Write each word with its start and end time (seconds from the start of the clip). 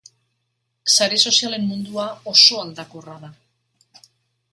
Sare 0.93 1.19
sozialen 1.27 1.67
mundua 1.73 2.05
oso 2.33 2.59
aldakorra 2.63 3.19
da. 3.27 3.31